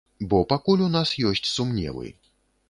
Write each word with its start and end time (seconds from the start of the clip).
Бо 0.29 0.37
пакуль 0.53 0.81
у 0.85 0.87
нас 0.95 1.13
ёсць 1.33 1.51
сумневы. 1.51 2.07